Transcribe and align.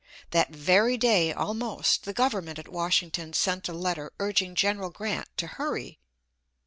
That 0.31 0.49
very 0.49 0.97
day, 0.97 1.31
almost, 1.31 2.05
the 2.05 2.11
government 2.13 2.57
at 2.57 2.67
Washington 2.67 3.33
sent 3.33 3.69
a 3.69 3.73
letter 3.73 4.11
urging 4.19 4.55
General 4.55 4.89
Grant 4.89 5.29
to 5.37 5.45
hurry. 5.45 5.99